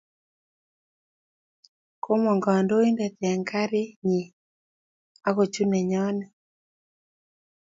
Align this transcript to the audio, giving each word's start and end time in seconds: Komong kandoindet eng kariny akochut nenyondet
Komong 2.03 2.39
kandoindet 2.45 3.15
eng 3.29 3.43
kariny 3.49 4.17
akochut 5.27 5.67
nenyondet 5.69 6.31